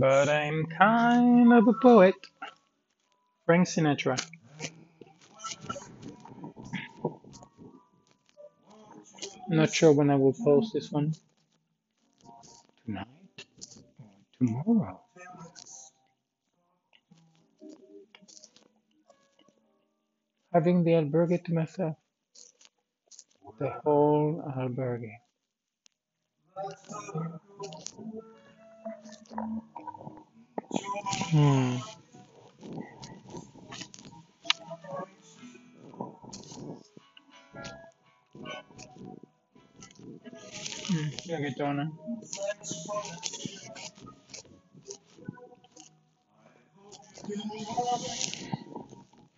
but 0.00 0.28
I'm 0.28 0.66
kind 0.66 1.52
of 1.52 1.68
a 1.68 1.74
poet. 1.74 2.14
Frank 3.46 3.68
Sinatra. 3.68 4.18
Not 9.48 9.74
sure 9.74 9.92
when 9.92 10.10
I 10.10 10.16
will 10.16 10.34
post 10.44 10.72
this 10.74 10.90
one. 10.92 11.14
Tonight 12.86 13.06
or 14.00 14.10
tomorrow. 14.38 15.00
Having 20.52 20.84
the 20.84 20.92
albergue 20.92 21.44
to 21.44 21.54
myself. 21.54 21.96
The 23.58 23.70
whole 23.84 24.42
albergue. 24.58 25.12
Hmm. 31.30 31.76
Hmm. 40.88 41.08
Reggaetona. 41.28 41.90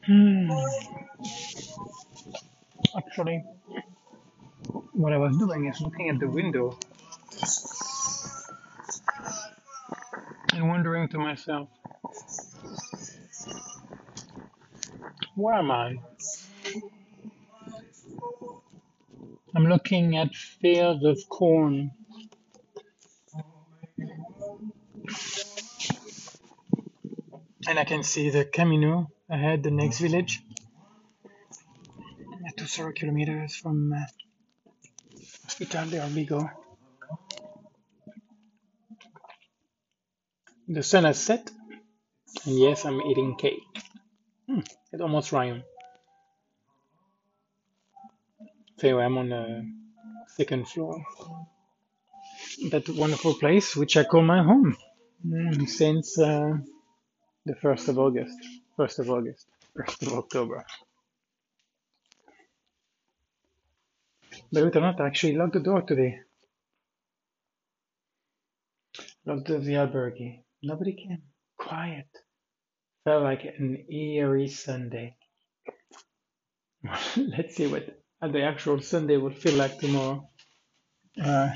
Hmm. 0.06 0.50
Actually, 2.96 3.44
what 4.92 5.12
I 5.12 5.18
was 5.18 5.36
doing 5.38 5.66
is 5.66 5.80
looking 5.80 6.10
at 6.10 6.18
the 6.20 6.28
window 6.28 6.78
and 10.56 10.68
wondering 10.68 11.06
to 11.08 11.18
myself, 11.18 11.68
where 15.34 15.54
am 15.54 15.70
I? 15.70 15.96
I'm 19.54 19.66
looking 19.66 20.16
at 20.16 20.34
fields 20.34 21.04
of 21.04 21.18
corn, 21.28 21.90
and 27.68 27.78
I 27.78 27.84
can 27.84 28.02
see 28.02 28.30
the 28.30 28.46
Camino 28.46 29.10
ahead, 29.28 29.62
the 29.62 29.70
next 29.70 29.98
village, 29.98 30.42
at 32.46 32.56
two 32.56 32.66
zero 32.66 32.92
kilometers 32.92 33.56
from 33.56 33.92
uh, 33.92 33.98
Hospital 35.44 35.86
de 35.90 35.98
Orbigo. 35.98 36.50
The 40.68 40.82
sun 40.82 41.04
has 41.04 41.18
set, 41.20 41.50
and 42.46 42.58
yes, 42.58 42.84
I'm 42.86 43.00
eating 43.02 43.36
cake. 43.36 43.60
Hmm, 44.48 44.60
it 44.92 45.00
almost 45.00 45.32
rhymed. 45.32 45.64
So 48.78 48.88
anyway, 48.88 49.04
I'm 49.04 49.18
on 49.18 49.28
the 49.30 49.72
second 50.28 50.68
floor. 50.68 51.02
That 52.70 52.88
wonderful 52.88 53.34
place, 53.34 53.76
which 53.76 53.96
I 53.96 54.04
call 54.04 54.22
my 54.22 54.42
home, 54.42 54.76
mm, 55.26 55.68
since 55.68 56.18
uh, 56.18 56.54
the 57.46 57.54
1st 57.54 57.88
of 57.88 57.98
August. 57.98 58.38
1st 58.78 58.98
of 59.00 59.10
August. 59.10 59.46
1st 59.78 60.06
of 60.08 60.14
October. 60.14 60.64
Believe 64.52 64.68
it 64.68 64.76
or 64.76 64.80
not, 64.80 65.00
I 65.00 65.06
actually 65.08 65.36
locked 65.36 65.54
the 65.54 65.60
door 65.60 65.82
today. 65.82 66.20
Locked 69.26 69.48
the 69.48 69.74
albergue. 69.74 70.40
Nobody 70.66 70.92
came. 70.94 71.22
Quiet. 71.58 72.08
Felt 73.04 73.22
like 73.22 73.44
an 73.44 73.86
eerie 73.90 74.48
Sunday. 74.48 75.16
Let's 77.16 77.56
see 77.56 77.66
what 77.66 77.86
the 78.22 78.42
actual 78.42 78.80
Sunday 78.80 79.16
will 79.16 79.32
feel 79.34 79.54
like 79.54 79.78
tomorrow. 79.78 80.28
Uh, 81.22 81.50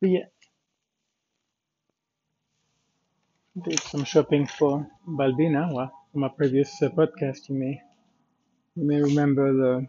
but 0.00 0.10
yeah, 0.10 0.24
did 3.64 3.80
some 3.80 4.04
shopping 4.04 4.46
for 4.46 4.86
Balbina. 5.06 5.72
Well, 5.72 5.92
from 6.12 6.20
my 6.22 6.28
previous 6.28 6.82
uh, 6.82 6.88
podcast, 6.90 7.48
you 7.48 7.54
may 7.56 7.80
you 8.76 8.84
may 8.86 9.00
remember 9.02 9.52
the 9.52 9.86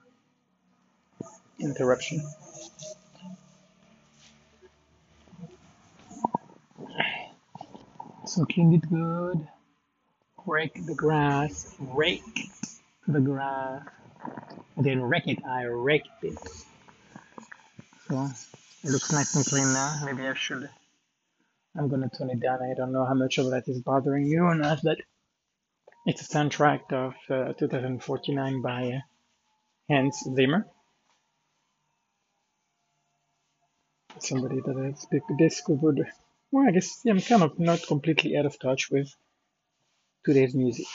interruption. 1.60 2.22
So 8.32 8.46
cleaned 8.46 8.76
it 8.76 8.90
good. 8.90 9.46
Rake 10.46 10.86
the 10.86 10.96
grass. 10.96 11.76
Rake 11.80 12.50
the 13.06 13.20
grass. 13.20 13.84
Didn't 14.82 15.02
rake 15.02 15.28
it. 15.28 15.44
I 15.44 15.64
raked 15.64 16.24
it. 16.24 16.40
So 18.08 18.30
it 18.86 18.90
looks 18.90 19.12
nice 19.12 19.36
and 19.36 19.46
clean 19.46 19.74
now. 19.74 20.04
Maybe 20.06 20.26
I 20.26 20.34
should. 20.34 20.70
I'm 21.78 21.90
gonna 21.90 22.08
turn 22.08 22.30
it 22.30 22.40
down. 22.40 22.60
I 22.64 22.74
don't 22.74 22.94
know 22.94 23.04
how 23.04 23.16
much 23.16 23.38
of 23.38 23.50
that 23.52 23.68
is 23.68 23.82
bothering 23.82 24.28
you 24.28 24.44
or 24.44 24.56
not, 24.56 24.80
but 24.82 25.00
it's 26.06 26.22
a 26.22 26.34
soundtrack 26.34 26.94
of 26.94 27.16
uh, 27.30 27.52
2049 27.52 28.62
by 28.62 28.92
uh, 28.94 29.00
Hans 29.90 30.24
Zimmer. 30.34 30.66
Somebody 34.20 34.62
that 34.62 34.78
has 34.78 35.06
discovered. 35.38 36.08
Well, 36.52 36.68
I 36.68 36.72
guess 36.72 37.02
I'm 37.08 37.22
kind 37.22 37.44
of 37.44 37.60
not 37.60 37.88
completely 37.88 38.38
out 38.38 38.46
of 38.48 38.60
touch 38.60 38.90
with 38.92 39.14
today's 40.26 40.56
music. 40.56 40.88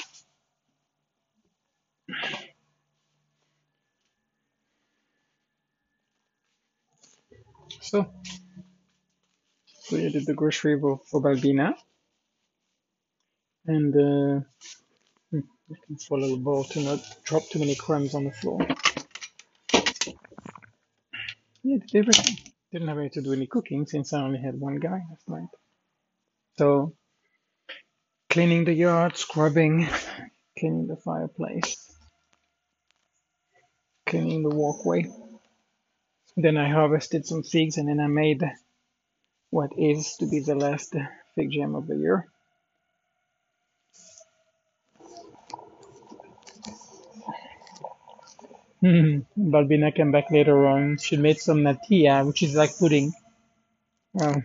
So, 7.81 8.07
we 9.93 10.11
did 10.11 10.27
the 10.27 10.35
grocery 10.35 10.79
for, 10.81 11.01
for 11.11 11.23
Balbina, 11.23 11.75
and 13.67 13.95
uh, 13.95 14.41
hmm, 15.31 15.41
little 16.11 16.39
bowl 16.39 16.65
to 16.65 16.81
not 16.81 17.01
drop 17.25 17.45
too 17.51 17.59
many 17.61 17.75
crumbs 17.77 18.15
on 18.15 18.25
the 18.25 18.33
floor. 18.33 18.67
Yeah, 21.63 21.79
did 21.87 22.09
everything. 22.09 22.55
Didn't 22.77 22.89
have 22.89 23.13
to 23.13 23.23
do 23.23 23.33
any 23.33 23.47
cooking 23.47 23.87
since 23.87 24.13
I 24.13 24.21
only 24.21 24.39
had 24.39 24.61
one 24.61 24.77
guy 24.77 25.01
last 25.09 25.27
night. 25.31 25.49
So, 26.59 26.93
cleaning 28.29 28.67
the 28.67 28.75
yard, 28.75 29.17
scrubbing, 29.17 29.89
cleaning 30.59 30.87
the 30.87 30.99
fireplace, 30.99 31.91
cleaning 34.05 34.43
the 34.43 34.55
walkway. 34.55 35.07
Then 36.37 36.59
I 36.59 36.69
harvested 36.69 37.25
some 37.25 37.45
figs 37.45 37.79
and 37.79 37.89
then 37.89 37.99
I 37.99 38.09
made 38.09 38.45
what 39.49 39.71
is 39.79 40.15
to 40.21 40.27
be 40.27 40.41
the 40.41 40.55
last 40.55 40.95
fig 41.35 41.53
jam 41.53 41.77
of 41.77 41.87
the 41.87 41.97
year. 41.97 42.29
Hmm, 48.81 49.21
Balbina 49.39 49.95
came 49.95 50.13
back 50.13 50.31
later 50.31 50.67
on. 50.67 50.99
She 50.99 51.17
made 51.19 51.39
some 51.41 51.59
natilla, 51.63 52.27
which 52.27 52.43
is 52.43 52.55
like 52.57 52.79
pudding. 52.79 53.13
Well, 54.15 54.43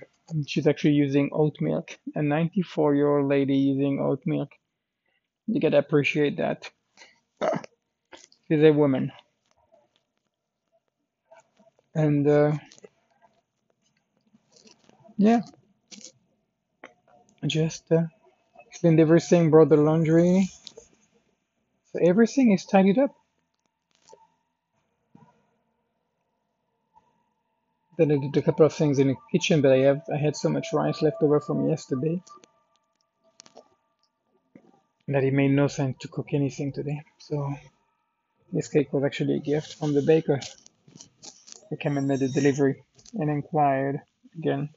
she's 0.48 0.68
actually 0.68 0.94
using 0.96 1.30
oat 1.34 1.58
milk. 1.62 2.00
A 2.16 2.22
94 2.24 2.96
year 2.96 3.18
old 3.18 3.30
lady 3.30 3.56
using 3.58 4.00
oat 4.00 4.22
milk. 4.26 4.50
You 5.48 5.62
gotta 5.62 5.80
appreciate 5.80 6.38
that. 6.38 6.70
She's 8.48 8.64
a 8.64 8.72
woman. 8.72 9.12
And 11.96 12.28
uh, 12.28 12.54
yeah, 15.18 15.42
just 17.48 17.92
uh, 17.92 18.04
cleaned 18.80 19.00
everything, 19.00 19.52
brought 19.52 19.70
the 19.70 19.78
laundry. 19.78 20.50
So 21.94 22.00
everything 22.04 22.52
is 22.54 22.66
tidied 22.66 23.00
up. 23.00 23.16
Then 27.98 28.12
I 28.12 28.18
did 28.18 28.38
a 28.38 28.42
couple 28.42 28.66
of 28.66 28.74
things 28.74 29.00
in 29.00 29.08
the 29.10 29.16
kitchen, 29.32 29.62
but 29.62 29.74
I 29.74 29.80
have 29.80 30.02
I 30.14 30.18
had 30.18 30.36
so 30.36 30.50
much 30.50 30.68
rice 30.74 31.02
left 31.02 31.22
over 31.22 31.40
from 31.40 31.70
yesterday 31.70 32.22
that 35.08 35.24
it 35.24 35.34
made 35.34 35.52
no 35.52 35.68
sense 35.68 35.98
to 36.00 36.08
cook 36.08 36.28
anything 36.34 36.72
today. 36.72 37.02
So 37.20 37.54
this 38.52 38.70
cake 38.70 38.94
was 38.94 39.04
actually 39.04 39.36
a 39.36 39.40
gift 39.40 39.76
from 39.76 39.94
the 39.94 40.02
baker 40.02 40.40
who 41.70 41.78
came 41.78 41.98
and 41.98 42.08
made 42.08 42.22
a 42.22 42.30
delivery 42.30 42.84
and 43.14 43.30
inquired 43.30 44.02
again 44.38 44.70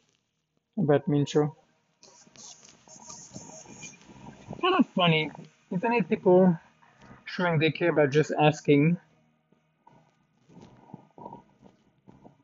about 0.76 1.08
Mincho. 1.08 1.54
Kind 4.60 4.74
of 4.78 4.86
funny, 4.88 5.30
isn't 5.70 5.92
it? 5.92 6.08
People 6.08 6.58
showing 7.24 7.58
they 7.58 7.70
care 7.70 7.90
about 7.90 8.10
just 8.10 8.32
asking 8.38 8.96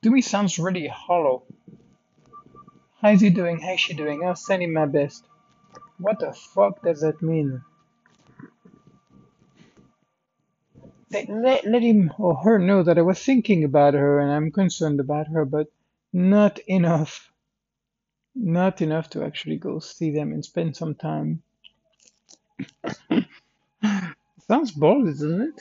to 0.03 0.11
me 0.11 0.21
sounds 0.21 0.59
really 0.59 0.89
hollow. 0.89 1.43
How's 3.01 3.21
he 3.21 3.31
doing? 3.31 3.61
How's 3.61 3.81
she 3.81 3.95
doing? 3.95 4.25
I'll 4.25 4.37
send 4.37 4.63
him 4.63 4.73
my 4.73 4.87
best. 4.87 5.25
What 5.99 6.19
the 6.19 6.33
fuck 6.33 6.83
does 6.83 7.01
that 7.01 7.23
mean? 7.23 7.63
Let, 11.13 11.29
let, 11.29 11.67
let 11.67 11.83
him 11.83 12.13
or 12.19 12.37
her 12.37 12.59
know 12.59 12.83
that 12.83 12.99
I 12.99 13.03
was 13.03 13.23
thinking 13.23 13.65
about 13.65 13.95
her 13.95 14.21
and 14.21 14.31
I'm 14.31 14.53
concerned 14.53 15.01
about 15.01 15.27
her, 15.29 15.45
but 15.45 15.67
not 16.13 16.59
enough. 16.61 17.31
Not 18.35 18.81
enough 18.81 19.11
to 19.11 19.25
actually 19.25 19.57
go 19.57 19.81
see 19.81 20.11
them 20.13 20.33
and 20.33 20.45
spend 20.45 20.77
some 20.77 20.95
time. 20.95 21.43
Sounds 24.47 24.71
bold, 24.71 25.07
doesn't 25.07 25.41
it? 25.41 25.61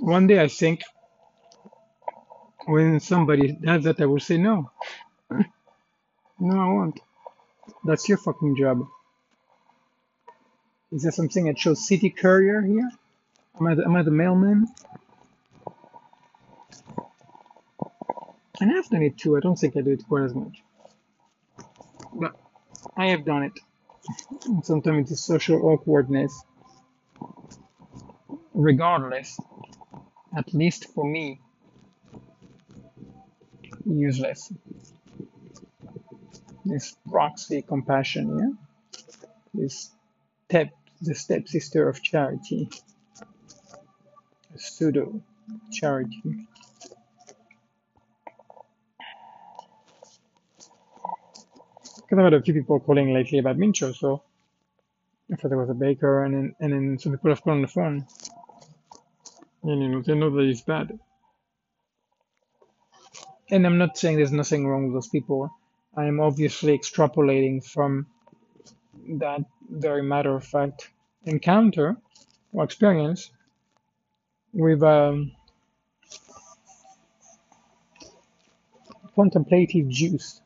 One 0.00 0.26
day 0.26 0.40
I 0.40 0.48
think 0.48 0.82
when 2.68 3.00
somebody 3.00 3.52
does 3.52 3.84
that, 3.84 4.00
I 4.00 4.06
will 4.06 4.20
say 4.20 4.38
no. 4.38 4.70
No, 6.40 6.60
I 6.60 6.66
won't. 6.66 7.00
That's 7.84 8.08
your 8.08 8.18
fucking 8.18 8.56
job. 8.56 8.86
Is 10.92 11.02
there 11.02 11.12
something 11.12 11.46
that 11.46 11.58
shows 11.58 11.86
city 11.88 12.10
courier 12.10 12.62
here? 12.62 12.90
Am 13.60 13.66
I 13.66 13.74
the, 13.74 13.84
am 13.84 13.96
I 13.96 14.02
the 14.02 14.10
mailman? 14.10 14.68
And 18.60 18.72
I've 18.76 18.88
done 18.90 19.02
it 19.02 19.18
too. 19.18 19.36
I 19.36 19.40
don't 19.40 19.56
think 19.56 19.76
I 19.76 19.82
do 19.82 19.92
it 19.92 20.06
quite 20.08 20.24
as 20.24 20.34
much. 20.34 20.62
But 22.14 22.34
I 22.96 23.06
have 23.08 23.24
done 23.24 23.44
it. 23.44 23.60
Sometimes 24.64 25.12
it's 25.12 25.22
social 25.24 25.64
awkwardness. 25.66 26.42
Regardless, 28.54 29.38
at 30.36 30.54
least 30.54 30.86
for 30.94 31.04
me, 31.04 31.40
useless. 33.88 34.52
This 36.64 36.96
proxy 37.10 37.62
compassion, 37.62 38.38
yeah? 38.38 39.00
This 39.54 39.90
step, 40.48 40.70
the 41.00 41.14
stepsister 41.14 41.88
of 41.88 42.02
charity, 42.02 42.68
pseudo 44.56 45.22
charity. 45.72 46.22
Because 51.96 52.18
I've 52.18 52.24
had 52.24 52.34
a 52.34 52.42
few 52.42 52.54
people 52.54 52.80
calling 52.80 53.12
lately 53.12 53.38
about 53.38 53.56
Mincho, 53.56 53.94
so 53.94 54.22
I 55.32 55.36
thought 55.36 55.48
there 55.48 55.58
was 55.58 55.70
a 55.70 55.74
baker, 55.74 56.24
and 56.24 56.34
then, 56.34 56.54
and 56.60 56.72
then 56.72 56.98
some 56.98 57.12
people 57.12 57.30
have 57.30 57.42
called 57.42 57.56
on 57.56 57.62
the 57.62 57.68
phone, 57.68 58.06
and 59.62 59.82
you 59.82 59.88
know, 59.88 60.02
they 60.02 60.14
know 60.14 60.30
that 60.30 60.42
it's 60.42 60.62
bad. 60.62 60.98
And 63.50 63.66
I'm 63.66 63.78
not 63.78 63.96
saying 63.96 64.16
there's 64.16 64.32
nothing 64.32 64.66
wrong 64.66 64.86
with 64.86 64.94
those 64.94 65.08
people. 65.08 65.50
I 65.96 66.04
am 66.06 66.20
obviously 66.20 66.78
extrapolating 66.78 67.64
from 67.64 68.06
that 69.20 69.40
very 69.70 70.02
matter 70.02 70.36
of 70.36 70.44
fact 70.44 70.90
encounter 71.24 71.96
or 72.52 72.64
experience 72.64 73.30
with 74.52 74.82
um, 74.82 75.32
contemplative 79.14 79.88
juice. 79.88 80.40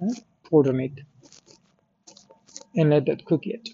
Right? 0.00 0.22
Pour 0.44 0.68
on 0.68 0.80
it 0.80 1.00
and 2.76 2.90
let 2.90 3.06
that 3.06 3.24
cook 3.24 3.46
it. 3.46 3.68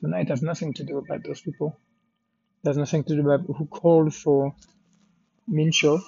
So 0.00 0.08
now 0.08 0.18
it 0.18 0.28
has 0.28 0.42
nothing 0.42 0.72
to 0.74 0.84
do 0.84 0.98
about 0.98 1.22
those 1.24 1.40
people. 1.40 1.78
It 2.64 2.68
has 2.68 2.76
nothing 2.76 3.04
to 3.04 3.14
do 3.14 3.20
about 3.20 3.46
who 3.46 3.66
called 3.66 4.14
for 4.14 4.54
Mincho 5.48 6.00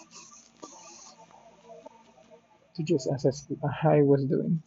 to 2.77 2.83
just 2.83 3.09
assess 3.13 3.47
how 3.83 3.95
he 3.95 4.03
was 4.03 4.25
doing. 4.25 4.63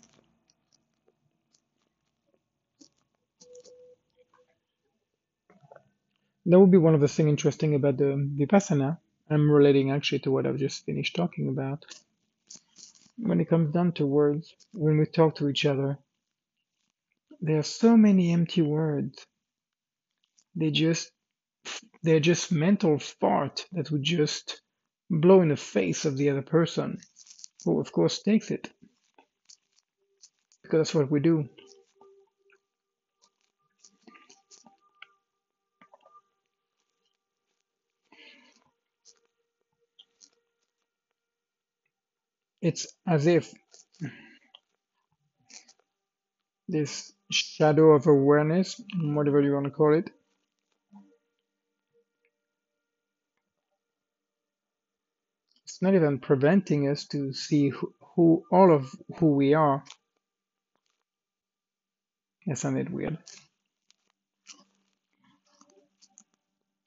That 6.45 6.59
would 6.59 6.71
be 6.71 6.77
one 6.77 6.95
of 6.95 7.01
the 7.01 7.09
things 7.09 7.29
interesting 7.29 7.75
about 7.75 7.97
the 7.97 8.15
Vipassana. 8.39 8.99
I'm 9.29 9.51
relating 9.51 9.91
actually 9.91 10.19
to 10.19 10.31
what 10.31 10.45
I've 10.45 10.57
just 10.57 10.85
finished 10.85 11.15
talking 11.15 11.49
about. 11.49 11.85
When 13.17 13.41
it 13.41 13.49
comes 13.49 13.73
down 13.73 13.91
to 13.93 14.05
words, 14.05 14.53
when 14.73 14.97
we 14.97 15.05
talk 15.05 15.35
to 15.35 15.49
each 15.49 15.65
other, 15.65 15.97
there 17.41 17.59
are 17.59 17.63
so 17.63 17.97
many 17.97 18.31
empty 18.31 18.61
words. 18.61 19.25
They 20.55 20.71
just 20.71 21.11
they're 22.01 22.21
just 22.21 22.51
mental 22.51 22.97
fart 22.97 23.65
that 23.73 23.91
would 23.91 24.03
just 24.03 24.61
blow 25.09 25.41
in 25.41 25.49
the 25.49 25.57
face 25.57 26.05
of 26.05 26.15
the 26.15 26.29
other 26.29 26.41
person, 26.41 27.01
who 27.65 27.79
of 27.79 27.91
course 27.91 28.21
takes 28.23 28.51
it 28.51 28.71
because 30.63 30.79
that's 30.79 30.95
what 30.95 31.11
we 31.11 31.19
do. 31.19 31.49
It's 42.61 42.87
as 43.07 43.27
if 43.27 43.51
this 46.69 47.13
shadow 47.31 47.91
of 47.91 48.07
awareness, 48.07 48.81
whatever 49.01 49.41
you 49.41 49.53
want 49.53 49.65
to 49.65 49.71
call 49.71 49.93
it, 49.93 50.09
it's 55.77 55.83
not 55.83 55.93
even 55.93 56.17
preventing 56.17 56.89
us 56.89 57.05
to 57.05 57.31
see 57.33 57.69
who, 57.69 57.93
who 58.15 58.43
all 58.51 58.73
of 58.73 58.95
who 59.17 59.35
we 59.35 59.53
are. 59.53 59.83
That 62.47 62.57
sounded 62.57 62.91
weird. 62.91 63.19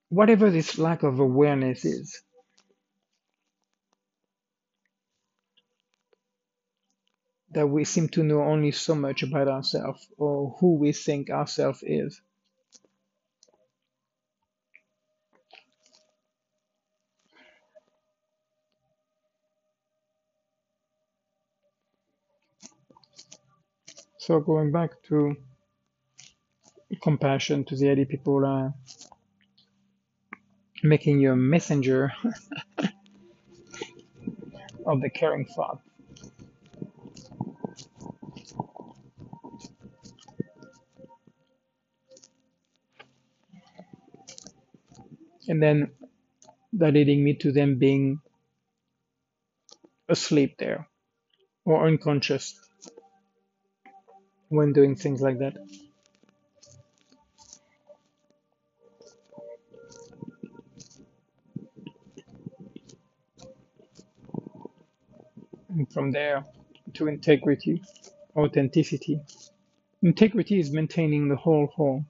Whatever 0.08 0.50
this 0.50 0.76
lack 0.76 1.04
of 1.04 1.20
awareness 1.20 1.84
is, 1.84 2.20
that 7.52 7.68
we 7.68 7.84
seem 7.84 8.08
to 8.08 8.24
know 8.24 8.42
only 8.42 8.72
so 8.72 8.96
much 8.96 9.22
about 9.22 9.46
ourselves 9.46 10.08
or 10.18 10.56
who 10.58 10.74
we 10.74 10.90
think 10.90 11.30
ourselves 11.30 11.84
is. 11.84 12.20
So 24.30 24.38
going 24.38 24.70
back 24.70 25.02
to 25.08 25.34
compassion, 27.02 27.64
to 27.64 27.74
the 27.74 27.90
idea 27.90 28.06
people 28.06 28.46
are 28.46 28.72
making 30.84 31.18
you 31.18 31.32
a 31.32 31.36
messenger 31.36 32.12
of 34.86 35.00
the 35.00 35.10
caring 35.10 35.46
thought. 35.46 35.80
And 45.48 45.60
then 45.60 45.90
that 46.74 46.94
leading 46.94 47.24
me 47.24 47.34
to 47.34 47.50
them 47.50 47.80
being 47.80 48.20
asleep 50.08 50.54
there 50.58 50.86
or 51.64 51.88
unconscious 51.88 52.69
when 54.50 54.72
doing 54.72 54.96
things 54.96 55.22
like 55.22 55.38
that. 55.38 55.56
And 65.68 65.90
from 65.92 66.10
there 66.10 66.44
to 66.94 67.06
integrity, 67.06 67.80
authenticity. 68.36 69.20
Integrity 70.02 70.58
is 70.58 70.72
maintaining 70.72 71.28
the 71.28 71.36
whole 71.36 71.68
whole. 71.68 72.04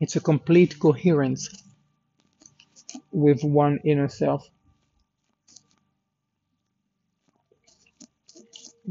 It's 0.00 0.16
a 0.16 0.20
complete 0.20 0.78
coherence 0.80 1.62
with 3.12 3.44
one 3.44 3.80
inner 3.84 4.08
self, 4.08 4.48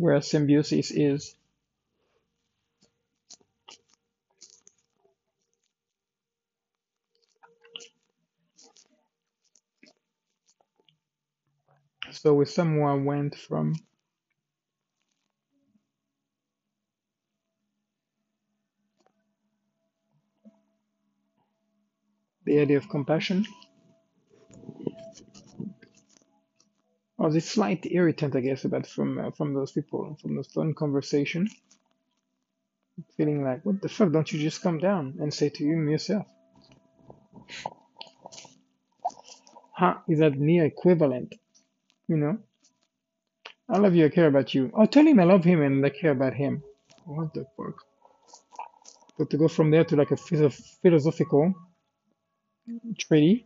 where 0.01 0.21
symbiosis 0.21 0.91
is. 0.91 1.35
So 12.11 12.43
someone 12.49 13.05
went 13.05 13.35
from 13.35 13.75
the 22.45 22.59
idea 22.59 22.77
of 22.77 22.89
compassion 22.89 23.45
or 27.21 27.29
this 27.29 27.47
slight 27.47 27.85
irritant, 27.85 28.35
I 28.35 28.39
guess, 28.39 28.65
about 28.65 28.87
from 28.87 29.19
uh, 29.19 29.29
from 29.29 29.53
those 29.53 29.71
people, 29.71 30.17
from 30.19 30.35
those 30.35 30.47
phone 30.47 30.73
conversation, 30.73 31.47
feeling 33.15 33.43
like, 33.43 33.63
what 33.63 33.79
the 33.79 33.89
fuck? 33.89 34.11
Don't 34.11 34.31
you 34.31 34.39
just 34.39 34.63
come 34.63 34.79
down 34.79 35.17
and 35.19 35.31
say 35.31 35.49
to 35.49 35.63
him 35.63 35.87
yourself? 35.87 36.25
Is 40.07 40.19
that 40.19 40.33
near 40.35 40.65
equivalent? 40.65 41.35
You 42.07 42.17
know, 42.17 42.39
I 43.69 43.77
love 43.77 43.93
you, 43.95 44.05
I 44.05 44.09
care 44.09 44.27
about 44.27 44.55
you. 44.55 44.71
Oh, 44.73 44.87
tell 44.87 45.05
him 45.05 45.19
I 45.19 45.25
love 45.25 45.43
him 45.43 45.61
and 45.61 45.85
I 45.85 45.89
care 45.89 46.11
about 46.11 46.33
him. 46.33 46.63
What 47.05 47.35
the 47.35 47.45
fuck? 47.55 47.75
But 49.17 49.29
to 49.29 49.37
go 49.37 49.47
from 49.47 49.69
there 49.69 49.83
to 49.85 49.95
like 49.95 50.11
a 50.11 50.17
philosophical 50.17 51.53
treaty, 52.97 53.45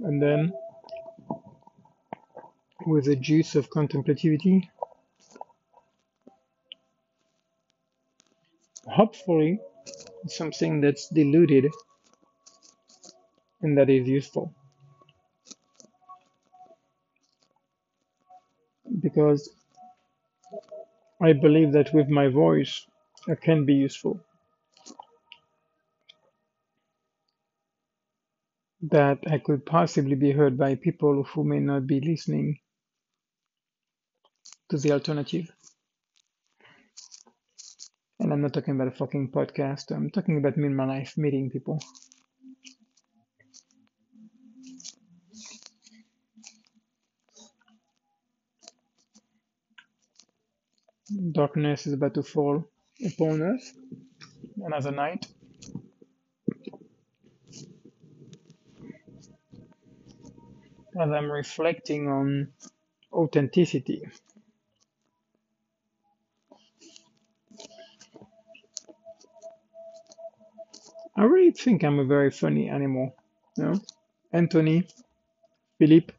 and 0.00 0.22
then 0.22 0.52
with 2.86 3.06
the 3.06 3.16
juice 3.16 3.54
of 3.56 3.70
contemplativity, 3.70 4.68
hopefully 8.86 9.60
something 10.28 10.80
that's 10.80 11.08
diluted 11.08 11.66
and 13.62 13.78
that 13.78 13.90
is 13.90 14.08
useful. 14.08 14.54
Because 19.00 19.50
I 21.22 21.34
believe 21.34 21.72
that 21.74 21.94
with 21.94 22.08
my 22.08 22.28
voice 22.28 22.86
I 23.28 23.36
can 23.36 23.66
be 23.66 23.74
useful. 23.74 24.20
That 28.90 29.18
I 29.30 29.38
could 29.38 29.66
possibly 29.66 30.14
be 30.14 30.32
heard 30.32 30.56
by 30.56 30.76
people 30.76 31.24
who 31.24 31.44
may 31.44 31.60
not 31.60 31.86
be 31.86 32.00
listening 32.00 32.58
to 34.70 34.78
the 34.78 34.92
alternative. 34.92 35.50
And 38.20 38.32
I'm 38.32 38.42
not 38.42 38.52
talking 38.54 38.74
about 38.74 38.88
a 38.88 38.92
fucking 38.92 39.30
podcast, 39.32 39.90
I'm 39.94 40.10
talking 40.10 40.38
about 40.38 40.56
me 40.56 40.66
in 40.66 40.76
my 40.76 40.86
life 40.86 41.16
meeting 41.18 41.50
people. 41.50 41.80
Darkness 51.32 51.86
is 51.86 51.92
about 51.92 52.14
to 52.14 52.22
fall 52.22 52.64
upon 53.04 53.42
us. 53.42 53.72
Another 54.64 54.92
night. 54.92 55.26
As 60.98 61.10
I'm 61.10 61.30
reflecting 61.30 62.08
on 62.08 62.48
authenticity. 63.12 64.08
I 71.16 71.24
really 71.24 71.50
think 71.50 71.84
I'm 71.84 71.98
a 71.98 72.04
very 72.04 72.30
funny 72.30 72.68
animal. 72.68 73.14
You 73.56 73.64
know? 73.64 73.80
Anthony, 74.32 74.86
Philippe, 75.78 76.14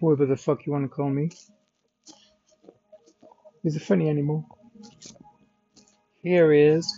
whoever 0.00 0.26
the 0.26 0.36
fuck 0.36 0.64
you 0.64 0.72
want 0.72 0.84
to 0.84 0.88
call 0.88 1.10
me. 1.10 1.30
He's 3.62 3.76
a 3.76 3.80
funny 3.80 4.08
animal. 4.08 4.46
Here 6.22 6.52
is 6.52 6.90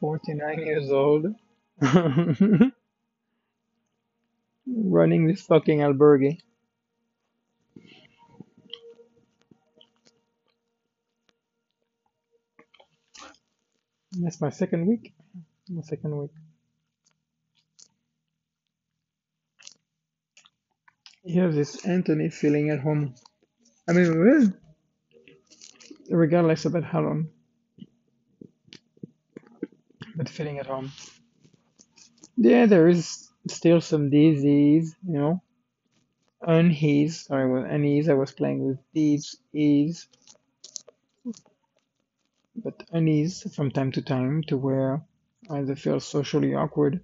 49 0.00 0.58
years 0.60 0.90
old 0.90 1.26
running 4.84 5.26
this 5.26 5.42
fucking 5.42 5.80
albergue. 5.80 6.38
That's 14.12 14.40
my 14.40 14.50
second 14.50 14.86
week. 14.86 15.14
My 15.68 15.82
second 15.82 16.16
week. 16.16 16.30
Here's 21.24 21.54
this 21.54 21.84
Anthony 21.84 22.30
feeling 22.30 22.70
at 22.70 22.80
home. 22.80 23.14
I 23.88 23.92
mean, 23.92 24.54
regardless 26.10 26.64
about 26.64 26.84
how 26.84 27.02
long, 27.02 27.28
but 30.16 30.28
feeling 30.28 30.58
at 30.58 30.66
home. 30.66 30.90
Yeah, 32.36 32.66
there 32.66 32.88
is 32.88 33.28
still 33.50 33.80
some 33.80 34.10
disease, 34.10 34.94
you 35.06 35.18
know, 35.18 35.42
unease. 36.42 37.26
Sorry, 37.26 37.50
with 37.50 37.70
unease. 37.70 38.08
I 38.08 38.14
was 38.14 38.32
playing 38.32 38.66
with 38.66 38.78
these 38.92 39.36
ease, 39.52 40.08
but 42.56 42.82
unease 42.92 43.54
from 43.54 43.70
time 43.70 43.92
to 43.92 44.02
time 44.02 44.42
to 44.48 44.56
where 44.56 45.02
I 45.50 45.58
either 45.58 45.76
feel 45.76 46.00
socially 46.00 46.54
awkward. 46.54 47.00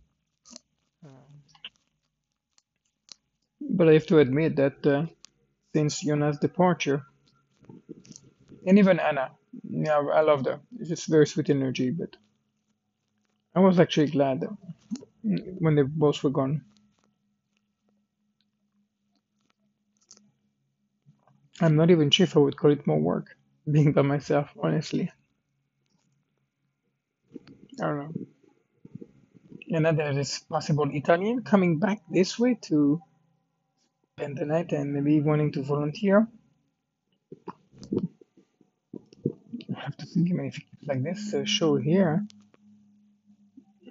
But 3.60 3.88
I 3.88 3.94
have 3.94 4.06
to 4.06 4.18
admit 4.18 4.56
that 4.56 4.86
uh, 4.86 5.06
since 5.74 6.04
Yona's 6.04 6.38
departure, 6.38 7.02
and 8.66 8.78
even 8.78 9.00
Anna. 9.00 9.32
Yeah, 9.68 9.98
I 9.98 10.20
loved 10.20 10.46
her. 10.46 10.60
It's 10.78 10.88
just 10.88 11.08
very 11.08 11.26
sweet 11.26 11.50
energy, 11.50 11.90
but 11.90 12.16
I 13.54 13.60
was 13.60 13.78
actually 13.78 14.08
glad 14.08 14.44
when 15.25 15.75
they 15.75 15.83
both 15.83 16.23
were 16.23 16.31
gone. 16.31 16.64
I'm 21.61 21.76
not 21.76 21.90
even 21.90 22.11
sure 22.11 22.25
if 22.25 22.37
I 22.37 22.40
would 22.40 22.57
call 22.57 22.73
it 22.73 22.87
more 22.87 23.00
work, 23.00 23.37
being 23.71 23.93
by 23.93 24.02
myself, 24.02 24.50
honestly. 24.61 25.11
I 27.81 27.87
don't 27.87 27.99
know. 27.99 28.26
And 29.71 29.87
then 29.87 29.97
there 29.97 30.19
is 30.19 30.40
possible 30.49 30.88
Italian 30.93 31.43
coming 31.43 31.78
back 31.78 32.00
this 32.11 32.38
way 32.38 32.59
to 32.62 33.00
spend 34.16 34.37
the 34.37 34.45
night 34.45 34.73
and 34.73 34.93
maybe 34.93 35.21
wanting 35.21 35.52
to 35.52 35.62
volunteer. 35.62 36.28
I 39.75 39.81
have 39.81 39.97
to 39.97 40.07
think 40.07 40.31
of 40.31 40.38
if 40.40 40.61
like 40.87 41.02
this 41.02 41.35
uh, 41.35 41.45
show 41.45 41.76
here 41.76 42.26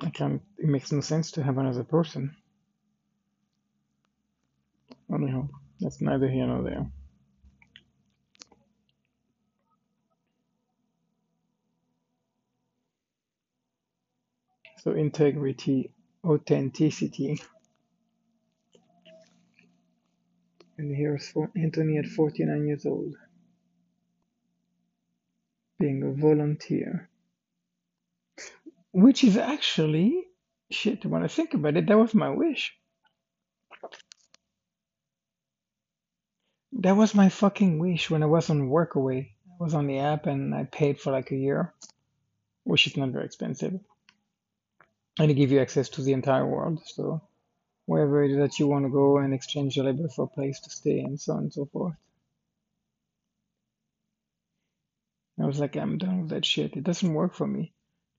I 0.03 0.09
can't 0.09 0.41
it 0.57 0.67
makes 0.67 0.91
no 0.91 1.01
sense 1.01 1.31
to 1.31 1.43
have 1.43 1.57
another 1.57 1.83
person. 1.83 2.35
Anyhow 5.13 5.47
that's 5.79 6.01
neither 6.01 6.29
here 6.29 6.45
nor 6.45 6.63
there. 6.63 6.85
So 14.79 14.91
integrity 14.91 15.91
authenticity. 16.25 17.41
And 20.77 20.93
here's 20.95 21.29
for 21.29 21.49
Anthony 21.55 21.97
at 21.97 22.05
49 22.05 22.67
years 22.67 22.85
old. 22.85 23.15
Being 25.79 26.03
a 26.03 26.11
volunteer. 26.11 27.09
Which 28.93 29.23
is 29.23 29.37
actually, 29.37 30.23
shit, 30.71 31.03
when 31.05 31.23
I 31.23 31.27
think 31.27 31.55
about 31.55 31.77
it, 31.77 31.87
that 31.87 31.97
was 31.97 32.13
my 32.13 32.29
wish. 32.29 32.73
That 36.73 36.95
was 36.95 37.15
my 37.15 37.29
fucking 37.29 37.79
wish 37.79 38.11
when 38.11 38.23
I 38.23 38.27
was 38.27 38.49
on 38.49 38.69
Workaway. 38.69 39.31
I 39.49 39.63
was 39.63 39.73
on 39.73 39.87
the 39.87 39.99
app 39.99 40.27
and 40.27 40.53
I 40.53 40.65
paid 40.65 40.99
for 40.99 41.11
like 41.11 41.31
a 41.31 41.35
year, 41.35 41.73
which 42.65 42.85
is 42.85 42.95
not 42.95 43.09
very 43.09 43.25
expensive. 43.25 43.79
And 45.19 45.29
they 45.29 45.33
give 45.33 45.51
you 45.51 45.59
access 45.59 45.89
to 45.89 46.03
the 46.03 46.13
entire 46.13 46.45
world. 46.45 46.79
So 46.85 47.21
wherever 47.87 48.23
it 48.23 48.31
is 48.31 48.37
that 48.37 48.59
you 48.59 48.67
want 48.67 48.85
to 48.85 48.91
go 48.91 49.17
and 49.17 49.33
exchange 49.33 49.75
your 49.75 49.85
labor 49.85 50.07
for 50.09 50.25
a 50.25 50.35
place 50.35 50.59
to 50.61 50.69
stay 50.69 50.99
and 50.99 51.19
so 51.19 51.33
on 51.33 51.39
and 51.43 51.53
so 51.53 51.65
forth. 51.65 51.95
I 55.41 55.45
was 55.45 55.59
like, 55.59 55.75
I'm 55.75 55.97
done 55.97 56.21
with 56.21 56.29
that 56.29 56.45
shit. 56.45 56.77
It 56.77 56.83
doesn't 56.83 57.13
work 57.13 57.33
for 57.33 57.47
me. 57.47 57.73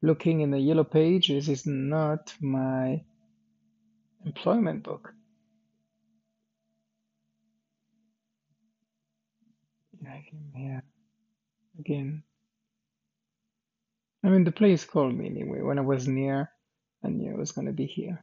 Looking 0.04 0.42
in 0.42 0.50
the 0.50 0.58
yellow 0.58 0.84
pages 0.84 1.48
is 1.48 1.64
not 1.64 2.34
my 2.38 3.02
employment 4.26 4.82
book. 4.82 5.14
Here 10.54 10.82
again. 11.78 12.22
I 14.22 14.28
mean, 14.28 14.44
the 14.44 14.52
place 14.52 14.84
called 14.84 15.14
me 15.14 15.26
anyway. 15.26 15.62
When 15.62 15.78
I 15.78 15.82
was 15.82 16.06
near, 16.06 16.50
I 17.02 17.08
knew 17.08 17.32
I 17.32 17.38
was 17.38 17.52
going 17.52 17.66
to 17.66 17.72
be 17.72 17.86
here. 17.86 18.22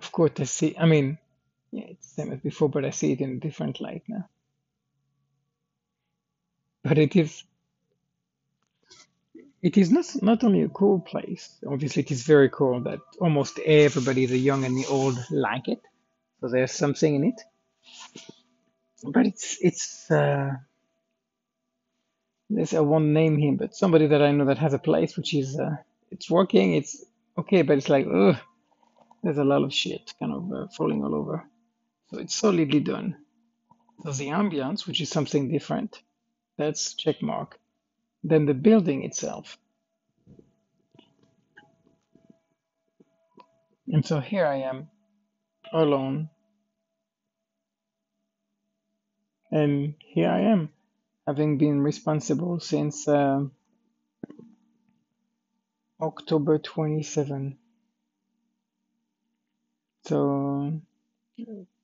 Of 0.00 0.12
course, 0.12 0.32
I 0.38 0.44
see, 0.44 0.76
I 0.78 0.84
mean, 0.84 1.16
yeah, 1.72 1.84
it's 1.88 2.06
the 2.08 2.22
same 2.22 2.32
as 2.32 2.40
before, 2.40 2.68
but 2.68 2.84
I 2.84 2.90
see 2.90 3.12
it 3.12 3.22
in 3.22 3.30
a 3.32 3.40
different 3.40 3.80
light 3.80 4.02
now. 4.08 4.28
But 6.84 6.98
it 6.98 7.16
is 7.16 7.44
It 9.62 9.76
is 9.76 9.90
not 9.90 10.06
not 10.22 10.44
only 10.44 10.62
a 10.62 10.68
cool 10.70 11.00
place. 11.00 11.50
Obviously, 11.66 12.02
it 12.02 12.12
is 12.12 12.22
very 12.24 12.50
cool 12.50 12.80
that 12.82 13.00
almost 13.20 13.58
everybody, 13.60 14.26
the 14.26 14.38
young 14.38 14.64
and 14.64 14.76
the 14.76 14.86
old, 14.86 15.18
like 15.30 15.68
it. 15.68 15.80
So 16.40 16.48
there's 16.48 16.72
something 16.72 17.14
in 17.16 17.24
it. 17.24 17.40
But 19.04 19.26
it's 19.26 19.58
it's 19.60 20.10
uh, 20.10 20.52
this 22.50 22.74
I 22.74 22.80
won't 22.80 23.06
name 23.08 23.38
him, 23.38 23.56
but 23.56 23.76
somebody 23.76 24.08
that 24.08 24.22
I 24.22 24.32
know 24.32 24.46
that 24.46 24.58
has 24.58 24.74
a 24.74 24.78
place 24.78 25.16
which 25.16 25.34
is 25.34 25.58
uh, 25.58 25.76
it's 26.10 26.30
working. 26.30 26.74
It's 26.74 27.04
okay, 27.38 27.62
but 27.62 27.78
it's 27.78 27.88
like 27.88 28.06
ugh, 28.06 28.36
there's 29.22 29.38
a 29.38 29.44
lot 29.44 29.64
of 29.64 29.74
shit 29.74 30.14
kind 30.20 30.32
of 30.32 30.52
uh, 30.52 30.68
falling 30.76 31.04
all 31.04 31.14
over. 31.14 31.44
So 32.10 32.18
it's 32.18 32.34
solidly 32.34 32.80
done. 32.80 33.16
So 34.04 34.12
the 34.12 34.28
ambience, 34.28 34.86
which 34.86 35.00
is 35.00 35.10
something 35.10 35.50
different, 35.50 36.00
that's 36.58 36.94
check 36.94 37.22
mark. 37.22 37.58
Then 38.24 38.46
the 38.46 38.54
building 38.54 39.04
itself. 39.04 39.58
And 43.88 44.04
so 44.06 44.20
here 44.20 44.46
I 44.46 44.58
am 44.62 44.88
alone, 45.72 46.30
and 49.52 49.94
here 50.00 50.30
I 50.30 50.40
am, 50.52 50.70
having 51.26 51.58
been 51.58 51.80
responsible 51.80 52.60
since 52.60 53.08
uh, 53.08 53.44
October 56.00 56.58
27. 56.58 57.58
So 60.06 60.80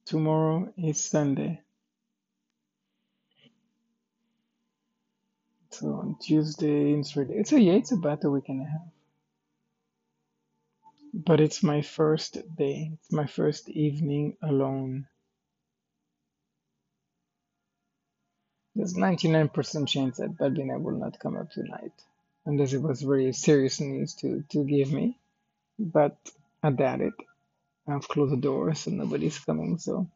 tomorrow 0.06 0.72
is 0.78 1.02
Sunday. 1.04 1.60
So 5.74 5.94
on 5.94 6.16
Tuesday, 6.20 6.94
it's 6.94 7.16
really, 7.16 7.34
it's 7.34 7.52
a 7.52 7.60
yeah, 7.60 7.74
it's 7.74 7.92
a 7.92 7.96
week 8.30 8.48
and 8.48 8.62
a 8.62 8.64
half. 8.70 8.80
But 11.14 11.40
it's 11.40 11.62
my 11.62 11.82
first 11.82 12.38
day. 12.56 12.90
It's 12.94 13.12
my 13.12 13.26
first 13.26 13.68
evening 13.68 14.36
alone. 14.42 15.06
There's 18.74 18.94
99% 18.94 19.88
chance 19.88 20.18
that 20.18 20.38
Balbina 20.38 20.80
will 20.80 20.98
not 20.98 21.18
come 21.20 21.36
up 21.36 21.50
tonight, 21.50 21.92
unless 22.46 22.72
it 22.72 22.82
was 22.82 23.02
very 23.02 23.32
serious 23.32 23.80
news 23.80 24.14
to 24.16 24.44
to 24.50 24.64
give 24.64 24.92
me. 24.92 25.18
But 25.78 26.16
I 26.62 26.70
doubt 26.70 27.02
it. 27.02 27.14
I've 27.88 28.08
closed 28.08 28.32
the 28.32 28.38
door, 28.38 28.74
so 28.74 28.90
nobody's 28.90 29.38
coming. 29.38 29.78
So 29.78 30.08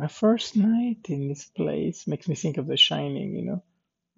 my 0.00 0.08
first 0.08 0.56
night 0.56 1.10
in 1.10 1.28
this 1.28 1.44
place 1.44 2.06
makes 2.06 2.26
me 2.26 2.34
think 2.34 2.56
of 2.56 2.66
The 2.66 2.78
Shining. 2.78 3.36
You 3.36 3.42
know, 3.44 3.62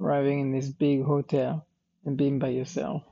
arriving 0.00 0.38
in 0.38 0.52
this 0.52 0.68
big 0.68 1.02
hotel 1.02 1.66
and 2.04 2.16
being 2.16 2.38
by 2.38 2.50
yourself. 2.50 3.02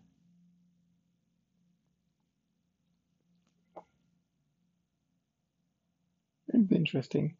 It'd 6.48 6.68
be 6.68 6.76
interesting. 6.76 7.36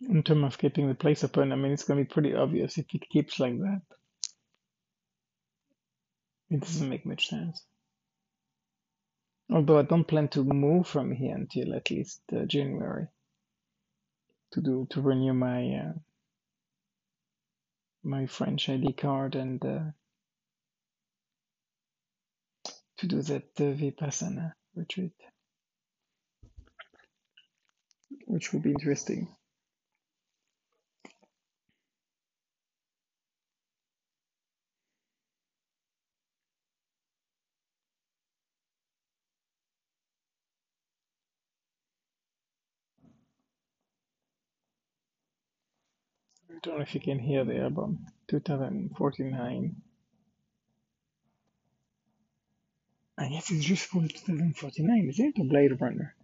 In 0.00 0.22
terms 0.22 0.44
of 0.44 0.58
keeping 0.58 0.88
the 0.88 0.94
place 0.94 1.22
open, 1.22 1.52
I 1.52 1.56
mean, 1.56 1.72
it's 1.72 1.84
gonna 1.84 2.00
be 2.00 2.06
pretty 2.06 2.34
obvious 2.34 2.78
if 2.78 2.86
it 2.94 3.10
keeps 3.10 3.38
like 3.38 3.58
that. 3.58 3.82
It 6.48 6.60
doesn't 6.60 6.88
make 6.88 7.04
much 7.04 7.28
sense. 7.28 7.62
Although 9.52 9.80
I 9.80 9.82
don't 9.82 10.08
plan 10.08 10.28
to 10.28 10.44
move 10.44 10.86
from 10.86 11.12
here 11.12 11.34
until 11.34 11.74
at 11.74 11.90
least 11.90 12.22
uh, 12.32 12.46
January 12.46 13.08
to 14.52 14.60
do 14.62 14.86
to 14.90 15.02
renew 15.02 15.34
my 15.34 15.74
uh, 15.74 15.92
my 18.02 18.24
French 18.26 18.70
ID 18.70 18.94
card 18.94 19.34
and 19.34 19.62
uh, 19.64 19.80
to 22.96 23.06
do 23.06 23.20
that 23.20 23.44
uh, 23.58 23.74
Vipassana 23.74 24.54
retreat, 24.74 25.12
which 28.26 28.54
will 28.54 28.60
be 28.60 28.70
interesting. 28.70 29.28
Don't 46.62 46.76
know 46.76 46.82
if 46.82 46.94
you 46.94 47.00
can 47.00 47.18
hear 47.18 47.44
the 47.44 47.60
album 47.60 48.06
2049. 48.28 49.76
I 53.18 53.28
guess 53.28 53.50
it's 53.50 53.64
just 53.64 53.90
called 53.90 54.10
2049, 54.10 55.08
isn't 55.08 55.26
it? 55.26 55.40
Or 55.40 55.44
Blade 55.44 55.80
Runner? 55.80 56.14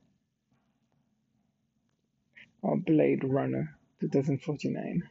Or 2.63 2.77
Blade 2.77 3.25
Runner 3.25 3.77
2049. 4.01 5.03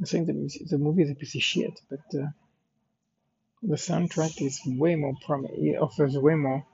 I 0.00 0.04
think 0.04 0.26
the, 0.26 0.66
the 0.70 0.78
movie 0.78 1.02
is 1.02 1.10
a 1.10 1.14
piece 1.14 1.34
of 1.34 1.42
shit, 1.42 1.80
but 1.90 2.00
uh, 2.14 2.28
the 3.62 3.76
soundtrack 3.76 4.40
is 4.40 4.60
way 4.64 4.94
more 4.94 5.14
prom. 5.26 5.46
It 5.50 5.80
offers 5.80 6.16
way 6.16 6.36
more, 6.36 6.64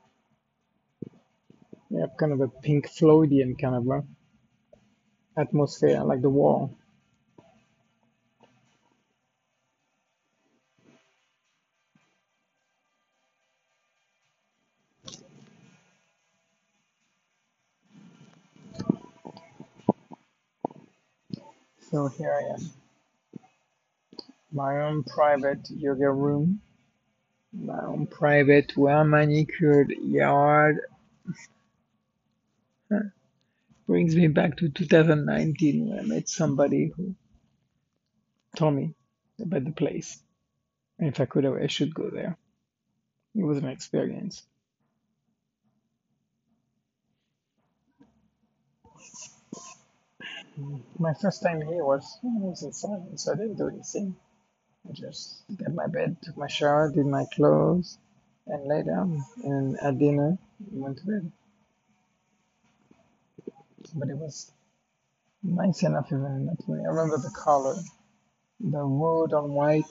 yeah, 1.91 2.07
kind 2.19 2.33
of 2.33 2.41
a 2.41 2.49
Pink 2.49 2.89
Floydian 2.89 3.59
kind 3.61 3.75
of 3.75 3.91
uh, 3.91 4.03
atmosphere, 5.39 6.03
like 6.05 6.23
the 6.23 6.31
wall. 6.31 6.77
So 21.91 22.09
here 22.09 22.33
I 22.33 22.55
am, 22.55 22.71
my 24.53 24.83
own 24.83 25.05
private 25.05 25.69
yoga 25.71 26.11
room, 26.11 26.61
my 27.53 27.81
own 27.85 28.07
private, 28.09 28.77
well 28.77 29.05
manicured 29.05 29.91
yard. 30.03 30.81
Brings 33.87 34.17
me 34.17 34.29
back 34.29 34.57
to 34.59 34.69
2019 34.69 35.89
when 35.89 35.99
I 35.99 36.03
met 36.03 36.29
somebody 36.29 36.93
who 36.97 37.15
told 38.57 38.75
me 38.75 38.95
about 39.41 39.65
the 39.65 39.73
place. 39.73 40.21
And 40.99 41.09
if 41.09 41.21
I 41.21 41.27
could, 41.27 41.45
have, 41.45 41.55
I 41.55 41.69
should 41.69 41.95
go 41.95 42.11
there. 42.11 42.37
It 43.35 43.45
was 43.45 43.59
an 43.59 43.69
experience. 43.69 44.43
My 50.99 51.13
first 51.15 51.43
time 51.43 51.61
here 51.61 51.85
was, 51.85 52.19
I 52.25 52.29
was 52.39 52.63
in 52.63 52.73
silence, 52.73 53.25
so 53.25 53.33
I 53.33 53.37
didn't 53.37 53.59
do 53.59 53.69
anything. 53.69 54.17
I 54.89 54.93
just 54.93 55.43
got 55.57 55.75
my 55.75 55.87
bed, 55.87 56.17
took 56.23 56.37
my 56.37 56.49
shower, 56.49 56.91
did 56.91 57.07
my 57.07 57.27
clothes, 57.35 57.99
and 58.47 58.67
lay 58.67 58.83
down. 58.83 59.23
And 59.45 59.79
at 59.81 59.99
dinner, 59.99 60.39
went 60.73 60.99
to 60.99 61.07
bed. 61.07 61.33
But 63.97 64.11
it 64.11 64.19
was 64.19 64.53
nice 65.43 65.83
enough 65.85 66.09
even 66.09 66.27
in 66.27 66.47
that 66.47 66.69
way. 66.69 66.81
I 66.81 66.89
remember 66.91 67.19
the 67.19 67.31
color, 67.37 67.77
the 68.61 68.87
wood 68.87 69.33
on 69.35 69.53
white 69.53 69.87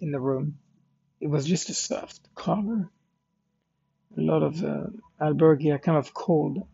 in 0.00 0.12
the 0.12 0.20
room. 0.20 0.58
It 1.20 1.28
was 1.28 1.46
just 1.46 1.70
a 1.70 1.74
soft 1.74 2.20
color. 2.34 2.90
A 4.18 4.20
lot 4.20 4.42
of 4.42 4.62
uh, 4.64 4.86
albergue 5.20 5.72
are 5.74 5.78
kind 5.78 5.98
of 5.98 6.14
cold, 6.14 6.68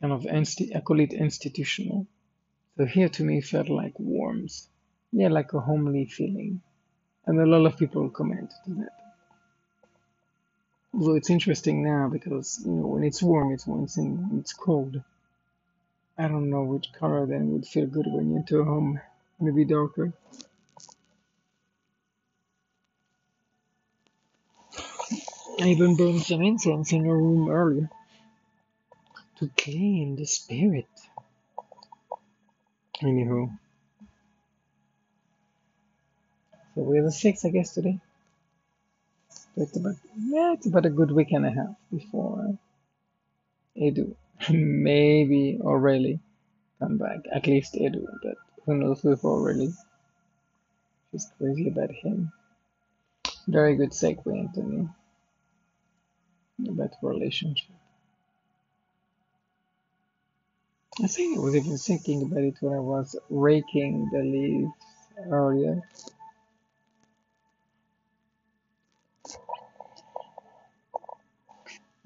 kind 0.00 0.12
of 0.12 0.22
insti- 0.22 0.76
I 0.76 0.80
call 0.80 1.00
it 1.00 1.12
institutional. 1.14 2.06
So 2.78 2.86
here 2.86 3.08
to 3.10 3.24
me 3.24 3.40
felt 3.42 3.68
like 3.70 3.94
warmth. 4.00 4.66
Yeah, 5.12 5.28
like 5.28 5.52
a 5.54 5.60
homely 5.60 6.06
feeling. 6.06 6.62
And 7.26 7.40
a 7.40 7.46
lot 7.46 7.66
of 7.66 7.78
people 7.78 8.10
comment 8.10 8.52
to 8.66 8.74
that. 8.74 9.03
Although 10.94 11.16
it's 11.16 11.30
interesting 11.30 11.82
now 11.82 12.08
because 12.08 12.62
you 12.64 12.72
know 12.72 12.86
when 12.86 13.02
it's 13.02 13.22
warm, 13.22 13.52
it's 13.52 13.66
one. 13.66 13.88
When 13.96 14.38
it's 14.38 14.52
cold, 14.52 15.02
I 16.16 16.28
don't 16.28 16.50
know 16.50 16.62
which 16.62 16.92
color 16.92 17.26
then 17.26 17.50
would 17.52 17.66
feel 17.66 17.86
good 17.86 18.06
when 18.06 18.30
you 18.30 18.36
enter 18.36 18.62
home. 18.62 19.00
Maybe 19.40 19.64
darker. 19.64 20.12
I 25.60 25.68
even 25.68 25.96
burned 25.96 26.22
some 26.22 26.42
incense 26.42 26.92
in 26.92 27.04
your 27.04 27.16
room 27.16 27.50
earlier 27.50 27.90
to 29.38 29.50
clean 29.56 30.14
the 30.16 30.26
spirit. 30.26 30.86
Anywho, 33.02 33.50
so 36.74 36.82
we're 36.82 37.02
the 37.02 37.12
sixth, 37.12 37.44
I 37.44 37.50
guess, 37.50 37.74
today. 37.74 37.98
It's 39.56 39.76
about 39.76 39.96
yeah, 40.16 40.52
it's 40.54 40.66
about 40.66 40.86
a 40.86 40.90
good 40.90 41.10
week 41.12 41.32
and 41.32 41.46
a 41.46 41.50
half 41.50 41.76
before 41.90 42.58
Edu, 43.76 44.14
maybe 44.50 45.58
Aurelie 45.62 46.20
come 46.78 46.98
back. 46.98 47.20
At 47.32 47.46
least 47.46 47.74
Edu, 47.74 48.06
but 48.22 48.36
who 48.64 48.74
knows 48.76 49.02
with 49.02 49.22
Aurelie? 49.24 49.74
She's 51.10 51.30
crazy 51.38 51.68
about 51.68 51.90
him. 51.92 52.32
Very 53.48 53.76
good 53.76 53.90
segue, 53.90 54.26
Anthony. 54.26 54.88
About 56.68 56.92
relationship. 57.02 57.70
I 61.02 61.08
think 61.08 61.36
I 61.36 61.40
was 61.40 61.56
even 61.56 61.76
thinking 61.76 62.22
about 62.22 62.44
it 62.44 62.56
when 62.60 62.74
I 62.74 62.80
was 62.80 63.16
raking 63.28 64.08
the 64.12 64.20
leaves 64.20 64.72
earlier. 65.28 65.82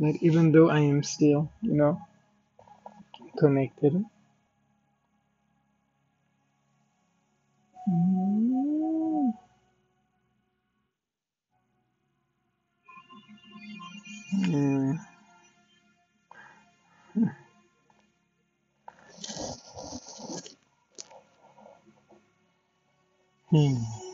That 0.00 0.18
even 0.22 0.50
though 0.52 0.70
I 0.70 0.80
am 0.80 1.02
still, 1.04 1.52
you 1.62 1.74
know, 1.74 2.00
connected. 3.38 4.04
Mm, 7.88 9.32
mm, 14.32 14.98
hmm. 23.50 24.07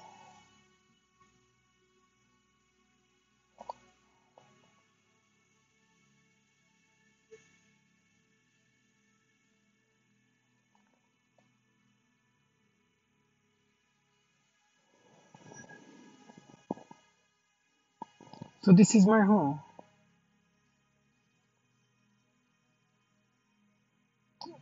So 18.64 18.72
this 18.72 18.94
is 18.94 19.07
my 19.07 19.20
home, 19.20 19.61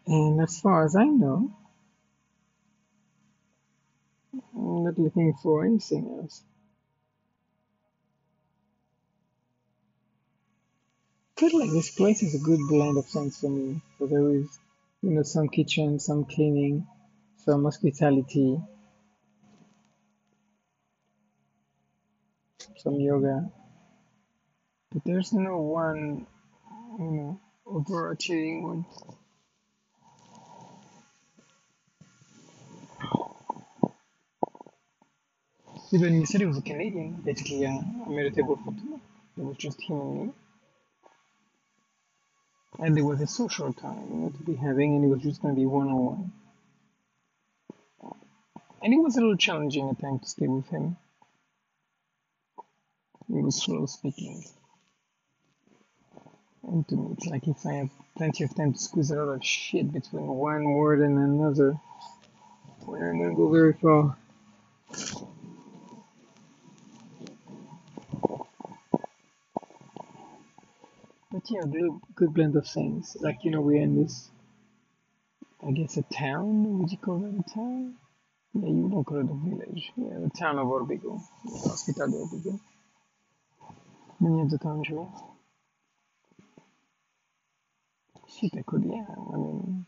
and 0.09 0.41
as 0.43 0.59
far 0.59 0.85
as 0.85 0.97
I 0.97 1.05
know, 1.05 1.53
I'm 4.57 4.83
not 4.83 4.99
looking 4.99 5.33
for 5.41 5.65
anything 5.65 6.19
else. 6.19 6.43
Feel 11.37 11.61
like 11.61 11.71
this 11.71 11.95
place 11.95 12.25
is 12.25 12.35
a 12.35 12.45
good 12.45 12.59
blend 12.69 12.99
of 12.99 13.07
things 13.07 13.39
for 13.39 13.51
me. 13.51 13.81
So 14.01 14.09
there 14.09 14.31
is, 14.31 14.59
you 15.03 15.11
know, 15.11 15.23
some 15.23 15.49
kitchen, 15.49 16.01
some 16.01 16.25
cleaning, 16.25 16.89
some 17.45 17.63
hospitality, 17.63 18.61
some 22.79 22.99
yoga. 22.99 23.49
But 24.93 25.05
there's 25.05 25.33
no 25.33 25.59
one, 25.59 26.27
you 26.99 27.11
know, 27.11 27.41
overachieving 27.67 28.63
one. 28.63 28.87
Even 35.93 36.15
you 36.15 36.27
said 36.27 36.41
he 36.41 36.47
was 36.47 36.59
a 36.59 36.63
Canadian. 36.63 37.23
Basically, 37.25 37.65
a 37.65 38.31
table 38.31 38.59
for 38.65 38.73
two. 38.73 39.01
It 39.39 39.45
was 39.45 39.57
just 39.57 39.81
him 39.83 40.01
and 40.01 40.27
me. 40.27 40.33
And 42.79 42.97
there 42.97 43.05
was 43.05 43.21
a 43.21 43.27
social 43.27 43.73
time, 43.73 44.09
you 44.11 44.17
know, 44.17 44.29
to 44.31 44.43
be 44.43 44.55
having, 44.55 44.97
and 44.97 45.05
it 45.05 45.09
was 45.09 45.23
just 45.23 45.43
going 45.43 45.55
to 45.55 45.61
be 45.61 45.67
one 45.67 45.89
on 45.89 46.05
one. 46.05 46.33
And 48.83 48.93
it 48.93 48.99
was 48.99 49.17
a 49.17 49.21
little 49.21 49.37
challenging 49.37 49.89
at 49.89 50.01
times 50.01 50.23
to 50.23 50.29
stay 50.29 50.49
with 50.49 50.69
him. 50.69 50.97
He 53.29 53.41
was 53.41 53.63
slow 53.63 53.87
speaking. 53.87 54.45
And 56.65 56.87
to 56.89 56.97
me, 56.97 57.09
it's 57.13 57.27
like 57.27 57.49
if 57.49 57.67
I 57.67 57.75
have 57.75 57.91
plenty 58.17 58.45
of 58.45 58.55
time 58.55 58.73
to 58.73 58.79
squeeze 58.79 59.11
a 59.11 59.17
lot 59.17 59.33
of 59.33 59.45
shit 59.45 59.93
between 59.93 60.27
one 60.27 60.65
word 60.73 61.01
and 61.01 61.19
another, 61.19 61.79
we're 62.87 63.13
not 63.13 63.31
to 63.31 63.37
go 63.37 63.51
very 63.51 63.73
far. 63.75 64.17
But 71.33 71.43
yeah, 71.49 71.63
good, 71.63 72.01
good 72.15 72.35
blend 72.35 72.57
of 72.57 72.67
things. 72.69 73.17
Like, 73.21 73.39
you 73.43 73.51
know, 73.51 73.61
we're 73.63 73.83
in 73.83 74.03
this, 74.03 74.31
I 75.67 75.71
guess, 75.73 75.97
a 75.97 76.03
town. 76.03 76.79
Would 76.79 76.93
you 76.93 76.99
call 76.99 77.25
it 77.25 77.35
a 77.35 77.55
town? 77.55 77.95
Yeah, 78.55 78.69
you 78.69 78.89
don't 78.91 79.05
call 79.05 79.19
it 79.19 79.31
a 79.31 79.49
village. 79.49 79.91
Yeah, 79.97 80.19
the 80.23 80.31
town 80.39 80.59
of 80.59 80.67
Orbigo. 80.67 81.21
Hospital 81.45 82.09
de 82.09 82.17
Orbigo. 82.17 82.61
Many 84.21 84.43
of 84.43 84.51
the 84.51 84.59
country. 84.59 84.99
Shit, 88.29 88.32
I 88.32 88.32
could, 88.51 88.85
yeah. 88.85 89.07
I 89.33 89.37
mean, 89.37 89.87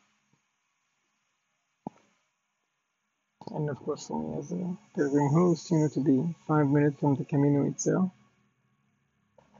and 3.53 3.71
of 3.71 3.79
course, 3.79 4.07
for 4.07 4.23
me 4.23 4.39
as 4.39 4.53
a 4.53 4.77
pilgrim 4.97 5.29
host, 5.33 5.71
you 5.71 5.79
know, 5.79 5.89
to 5.89 6.01
be 6.01 6.35
five 6.47 6.69
minutes 6.69 6.99
from 6.99 7.17
the 7.17 7.25
Camino 7.25 7.67
itself. 7.67 8.11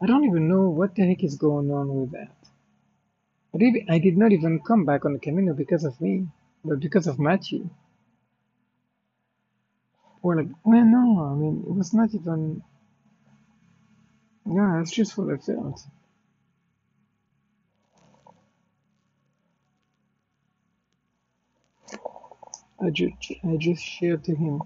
I 0.01 0.07
don't 0.07 0.25
even 0.25 0.49
know 0.49 0.69
what 0.69 0.95
the 0.95 1.07
heck 1.07 1.25
is 1.25 1.37
going 1.37 1.71
on 1.71 1.89
with 1.95 2.13
that. 2.13 2.35
I 3.55 3.59
did, 3.59 3.75
I 3.89 3.99
did 3.99 4.19
not 4.19 4.33
even 4.33 4.61
come 4.61 4.85
back 4.85 5.05
on 5.05 5.13
the 5.13 5.19
Camino 5.19 5.55
because 5.55 5.85
of 5.85 6.01
me, 6.01 6.27
but 6.65 6.81
because 6.81 7.07
of 7.07 7.19
Machi. 7.19 7.69
Or 10.23 10.37
like, 10.37 10.49
well, 10.65 10.85
no, 10.85 11.25
I 11.25 11.35
mean, 11.35 11.65
it 11.67 11.75
was 11.75 11.95
not 11.95 12.15
even, 12.15 12.63
no, 14.45 14.81
it's 14.81 14.91
just 14.91 15.17
what 15.17 15.33
I 15.33 15.37
felt. 15.37 15.81
I 22.81 22.91
just, 22.91 23.33
I 23.45 23.57
just 23.57 23.83
shared 23.85 24.25
to 24.25 24.35
him 24.37 24.63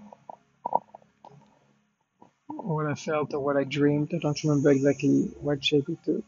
what 2.47 2.87
I 2.87 2.95
felt 2.95 3.33
or 3.33 3.39
what 3.41 3.57
I 3.57 3.63
dreamed. 3.65 4.11
I 4.13 4.19
don't 4.19 4.43
remember 4.43 4.71
exactly 4.71 5.31
what 5.41 5.63
shape 5.65 5.89
it 5.89 6.03
took. 6.05 6.23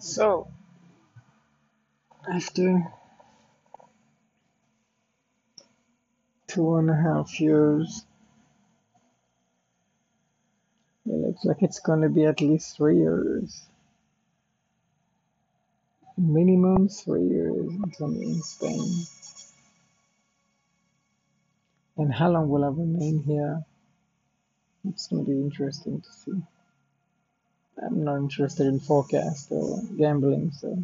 So, 0.00 0.48
after 2.32 2.92
two 6.54 6.76
and 6.76 6.88
a 6.88 6.94
half 6.94 7.40
years, 7.40 8.06
it 11.04 11.12
looks 11.12 11.44
like 11.44 11.62
it's 11.62 11.80
gonna 11.80 12.08
be 12.08 12.24
at 12.24 12.40
least 12.40 12.76
three 12.76 12.98
years. 12.98 13.66
Minimum 16.16 16.88
three 16.88 17.26
years 17.26 17.72
in 18.00 18.40
Spain. 18.42 18.88
And 21.96 22.14
how 22.14 22.30
long 22.30 22.48
will 22.48 22.64
I 22.64 22.68
remain 22.68 23.24
here? 23.24 23.64
It's 24.88 25.08
gonna 25.08 25.24
be 25.24 25.32
interesting 25.32 26.00
to 26.00 26.12
see. 26.12 26.42
I'm 27.82 28.04
not 28.04 28.18
interested 28.18 28.68
in 28.68 28.78
forecast 28.78 29.48
or 29.50 29.80
gambling, 29.98 30.52
so 30.52 30.78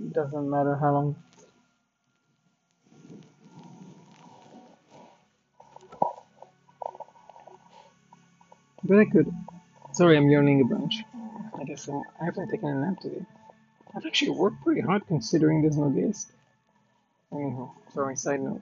it 0.00 0.12
doesn't 0.14 0.48
matter 0.48 0.74
how 0.76 0.92
long. 0.94 1.16
But 8.92 9.00
I 9.00 9.04
could. 9.06 9.34
Sorry, 9.92 10.18
I'm 10.18 10.28
yawning 10.28 10.60
a 10.60 10.64
bunch. 10.66 11.02
I 11.58 11.64
guess 11.64 11.88
I'm, 11.88 12.02
I 12.20 12.26
haven't 12.26 12.50
taken 12.50 12.68
a 12.68 12.74
nap 12.74 13.00
today. 13.00 13.24
I've 13.96 14.04
actually 14.04 14.32
worked 14.32 14.62
pretty 14.62 14.82
hard 14.82 15.06
considering 15.06 15.62
there's 15.62 15.78
no 15.78 15.88
guest. 15.88 16.30
Anyhow, 17.32 17.70
sorry, 17.94 18.16
side 18.16 18.42
note. 18.42 18.60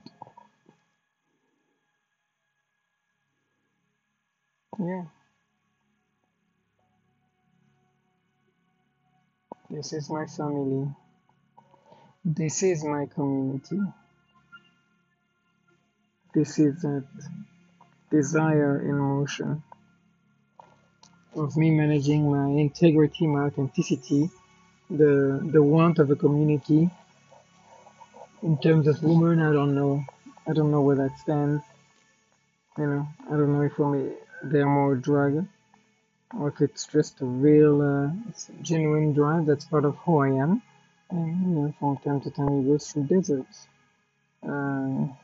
Yeah, 4.79 5.03
this 9.69 9.91
is 9.91 10.09
my 10.09 10.27
family. 10.27 10.87
This 12.23 12.63
is 12.63 12.85
my 12.85 13.05
community. 13.07 13.81
This 16.33 16.57
is 16.57 16.83
that 16.83 17.03
desire 18.09 18.79
in 18.79 18.97
motion. 18.97 19.63
Of 21.35 21.57
me 21.57 21.71
managing 21.71 22.29
my 22.31 22.47
integrity, 22.47 23.27
my 23.27 23.45
authenticity, 23.45 24.29
the 24.89 25.39
the 25.51 25.63
want 25.63 25.99
of 25.99 26.11
a 26.11 26.15
community. 26.15 26.89
In 28.43 28.57
terms 28.57 28.87
of 28.87 29.03
women, 29.03 29.39
I 29.39 29.51
don't 29.53 29.75
know. 29.75 30.03
I 30.47 30.53
don't 30.53 30.71
know 30.71 30.81
where 30.81 30.95
that 30.97 31.17
stands. 31.19 31.63
You 32.77 32.87
know, 32.87 33.07
I 33.27 33.31
don't 33.31 33.53
know 33.53 33.61
if 33.61 33.79
only 33.79 34.13
they're 34.43 34.65
more 34.65 34.95
drug 34.95 35.45
or 36.37 36.49
if 36.49 36.61
it's 36.61 36.85
just 36.87 37.21
a 37.21 37.25
real, 37.25 37.81
uh, 37.81 38.05
a 38.07 38.63
genuine 38.63 39.13
drive 39.13 39.45
that's 39.45 39.65
part 39.65 39.85
of 39.85 39.95
who 39.97 40.19
I 40.19 40.29
am. 40.29 40.61
And 41.09 41.41
you 41.41 41.47
know, 41.47 41.73
from 41.79 41.97
time 41.97 42.21
to 42.21 42.31
time, 42.31 42.61
you 42.61 42.71
go 42.73 42.77
through 42.77 43.03
deserts. 43.03 43.67
Um, 44.43 45.17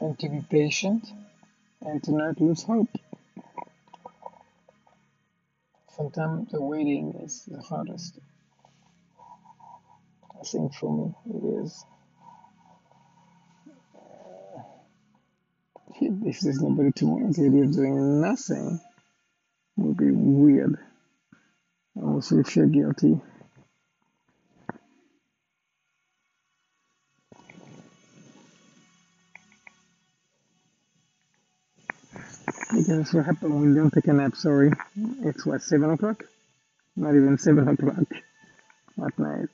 and 0.00 0.18
to 0.18 0.28
be 0.28 0.40
patient 0.48 1.10
and 1.82 2.02
to 2.04 2.12
not 2.12 2.40
lose 2.40 2.62
hope. 2.62 2.90
Sometimes 5.96 6.50
the 6.50 6.62
waiting 6.62 7.14
is 7.24 7.44
the 7.46 7.60
hardest. 7.60 8.18
I 10.38 10.44
think 10.44 10.74
for 10.74 10.96
me 10.96 11.14
it 11.34 11.64
is. 11.64 11.84
Uh, 13.94 14.62
if 16.00 16.40
there's 16.40 16.60
nobody 16.60 16.92
the 17.36 17.46
idea 17.46 17.64
of 17.64 17.74
doing 17.74 18.20
nothing 18.20 18.80
would 19.76 19.96
be 19.96 20.10
weird. 20.10 20.78
I 21.96 22.04
also 22.04 22.42
feel 22.42 22.66
guilty. 22.66 23.20
That's 33.00 33.14
what 33.14 33.24
happens 33.24 33.54
when 33.54 33.70
you 33.70 33.74
don't 33.76 33.90
take 33.90 34.08
a 34.08 34.12
nap, 34.12 34.36
sorry. 34.36 34.72
It's 35.22 35.46
what, 35.46 35.62
7 35.62 35.88
o'clock? 35.88 36.22
Not 36.94 37.14
even 37.14 37.38
7 37.38 37.66
o'clock 37.68 38.12
at 39.02 39.18
night. 39.18 39.48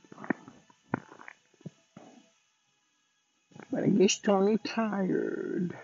But 3.70 3.84
I 3.84 3.86
guess 3.86 4.18
Tony 4.18 4.58
tired. 4.58 5.76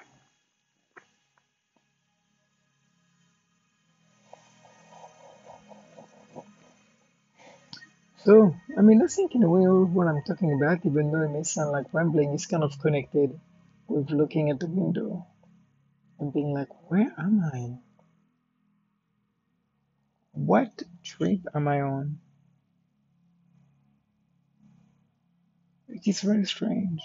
So, 8.24 8.56
I 8.76 8.80
mean, 8.80 9.00
I 9.02 9.06
think 9.06 9.36
in 9.36 9.44
a 9.44 9.48
way 9.48 9.62
what 9.62 10.08
I'm 10.08 10.20
talking 10.26 10.52
about, 10.52 10.84
even 10.84 11.12
though 11.12 11.22
it 11.22 11.30
may 11.30 11.44
sound 11.44 11.70
like 11.70 11.94
rambling, 11.94 12.32
is 12.34 12.46
kind 12.46 12.64
of 12.64 12.76
connected 12.80 13.38
with 13.86 14.10
looking 14.10 14.50
at 14.50 14.58
the 14.58 14.66
window 14.66 15.24
and 16.22 16.32
being 16.32 16.54
like, 16.54 16.68
where 16.88 17.12
am 17.18 17.42
I? 17.52 17.78
What 20.30 20.82
trip 21.02 21.40
am 21.52 21.66
I 21.66 21.80
on? 21.80 22.20
It 25.88 26.06
is 26.06 26.20
very 26.20 26.44
strange. 26.44 27.02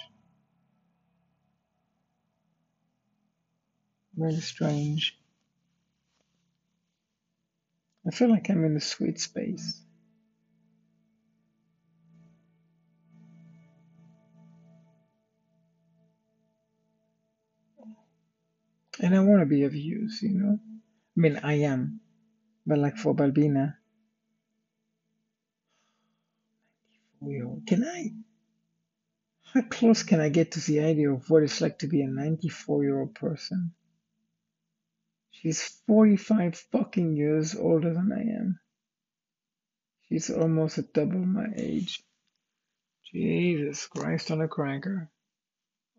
Very 4.15 4.35
strange. 4.35 5.17
I 8.05 8.11
feel 8.11 8.29
like 8.29 8.49
I'm 8.51 8.63
in 8.65 8.77
a 8.77 8.81
sweet 8.81 9.19
space. 9.19 9.81
And 18.99 19.15
I 19.15 19.19
want 19.19 19.41
to 19.41 19.45
be 19.45 19.63
of 19.63 19.75
use, 19.75 20.21
you 20.21 20.33
know? 20.33 20.59
I 20.59 21.19
mean, 21.19 21.39
I 21.43 21.53
am. 21.61 21.99
But 22.65 22.79
like 22.79 22.97
for 22.97 23.15
Balbina, 23.15 23.75
can 27.21 27.83
I, 27.83 28.11
how 29.53 29.61
close 29.63 30.03
can 30.03 30.19
I 30.19 30.29
get 30.29 30.51
to 30.53 30.59
the 30.59 30.81
idea 30.81 31.11
of 31.11 31.29
what 31.29 31.43
it's 31.43 31.61
like 31.61 31.79
to 31.79 31.87
be 31.87 32.01
a 32.01 32.07
94 32.07 32.83
year 32.83 32.99
old 32.99 33.15
person? 33.15 33.73
She's 35.31 35.61
45 35.87 36.57
fucking 36.71 37.15
years 37.15 37.55
older 37.55 37.93
than 37.93 38.11
I 38.11 38.21
am. 38.21 38.59
She's 40.09 40.29
almost 40.29 40.77
at 40.77 40.93
double 40.93 41.19
my 41.25 41.47
age. 41.55 42.03
Jesus 43.11 43.87
Christ 43.87 44.31
on 44.31 44.41
a 44.41 44.47
cracker. 44.47 45.09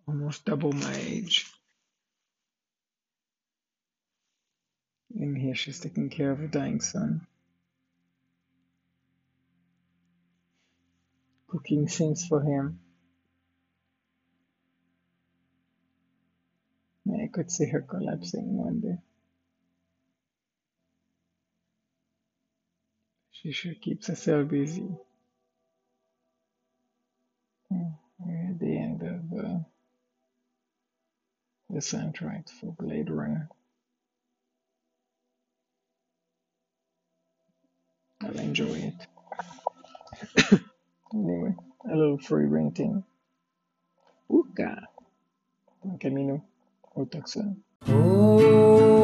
Almost 0.06 0.44
double 0.44 0.72
my 0.72 0.94
age. 0.96 1.46
And 5.14 5.36
here 5.36 5.54
she's 5.54 5.80
taking 5.80 6.10
care 6.10 6.30
of 6.30 6.40
a 6.40 6.48
dying 6.48 6.80
son. 6.80 7.26
Cooking 11.48 11.86
things 11.86 12.26
for 12.26 12.42
him. 12.42 12.80
I 17.10 17.26
could 17.32 17.50
see 17.50 17.66
her 17.66 17.80
collapsing 17.80 18.56
one 18.56 18.80
day. 18.80 18.98
She 23.32 23.52
sure 23.52 23.74
keeps 23.74 24.08
herself 24.08 24.48
busy. 24.48 24.88
We're 27.70 28.50
at 28.50 28.58
the 28.58 28.78
end 28.78 29.02
of 29.02 29.38
uh, 29.38 29.58
the 31.70 31.78
soundtrack 31.78 32.50
for 32.50 32.72
Blade 32.72 33.10
Runner. 33.10 33.48
I'll 38.22 38.38
enjoy 38.38 38.92
it. 38.92 40.60
Anyway, 41.14 41.54
a 41.90 41.96
little 41.96 42.18
free 42.18 42.44
renting. 42.44 43.02
Uka. 44.30 44.88
Buen 45.82 45.98
camino. 45.98 46.44
O 46.94 47.06
taxón. 47.06 47.56
Oh. 47.88 48.97